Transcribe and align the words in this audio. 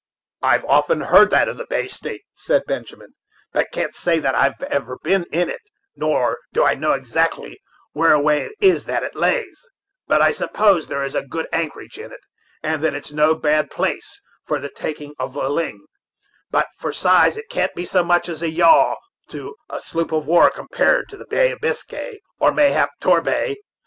"I've 0.41 0.65
often 0.65 1.01
heard 1.01 1.31
of 1.31 1.57
that 1.57 1.69
Bay 1.69 1.85
of 1.85 1.91
State," 1.91 2.23
said 2.33 2.63
Benjamin, 2.65 3.13
"but 3.53 3.67
can't 3.71 3.93
say 3.95 4.17
that 4.17 4.33
I've 4.33 4.59
ever 4.63 4.97
been 5.03 5.25
in 5.31 5.47
it, 5.47 5.61
nor 5.95 6.39
do 6.53 6.63
I 6.65 6.73
know 6.73 6.93
exactly 6.93 7.59
whereaway 7.93 8.41
it 8.47 8.53
is 8.59 8.85
that 8.85 9.03
it 9.03 9.15
lays; 9.15 9.63
but 10.07 10.19
I 10.19 10.31
suppose 10.31 10.87
there 10.87 11.03
is 11.03 11.15
good 11.29 11.47
anchorage 11.53 11.99
in 11.99 12.11
it, 12.11 12.21
and 12.63 12.83
that 12.83 12.95
it's 12.95 13.11
no 13.11 13.35
bad 13.35 13.69
place 13.69 14.19
for 14.47 14.59
the 14.59 14.69
taking 14.69 15.13
of 15.19 15.35
ling; 15.35 15.85
but 16.49 16.65
for 16.79 16.91
size 16.91 17.37
it 17.37 17.45
can't 17.47 17.75
be 17.75 17.85
so 17.85 18.03
much 18.03 18.27
as 18.27 18.41
a 18.41 18.49
yawl 18.49 18.97
to 19.29 19.55
a 19.69 19.79
sloop 19.79 20.11
of 20.11 20.25
war 20.25 20.49
compared 20.49 21.05
with 21.11 21.19
the 21.19 21.27
Bay 21.27 21.51
of 21.51 21.59
Biscay, 21.61 22.17
or, 22.39 22.51
mayhap, 22.51 22.89
Torbay. 23.01 23.55